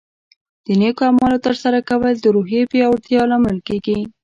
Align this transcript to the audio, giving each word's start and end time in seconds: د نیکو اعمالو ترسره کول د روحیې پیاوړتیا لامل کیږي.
د 0.65 0.67
نیکو 0.79 1.01
اعمالو 1.07 1.43
ترسره 1.45 1.79
کول 1.89 2.13
د 2.19 2.25
روحیې 2.35 2.63
پیاوړتیا 2.71 3.21
لامل 3.29 3.57
کیږي. 3.67 3.97